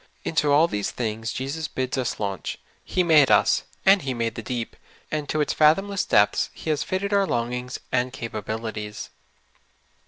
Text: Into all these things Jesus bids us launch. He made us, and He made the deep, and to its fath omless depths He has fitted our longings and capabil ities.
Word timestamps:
Into 0.23 0.51
all 0.51 0.67
these 0.67 0.89
things 0.89 1.31
Jesus 1.31 1.67
bids 1.67 1.95
us 1.95 2.19
launch. 2.19 2.57
He 2.83 3.03
made 3.03 3.29
us, 3.29 3.61
and 3.85 4.01
He 4.01 4.15
made 4.15 4.33
the 4.33 4.41
deep, 4.41 4.75
and 5.11 5.29
to 5.29 5.41
its 5.41 5.53
fath 5.53 5.77
omless 5.77 6.09
depths 6.09 6.49
He 6.55 6.71
has 6.71 6.81
fitted 6.81 7.13
our 7.13 7.27
longings 7.27 7.79
and 7.91 8.11
capabil 8.11 8.61
ities. 8.73 9.09